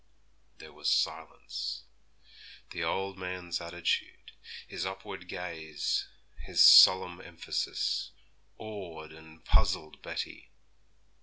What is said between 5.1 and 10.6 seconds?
gaze, his solemn emphasis, awed and puzzled Betty.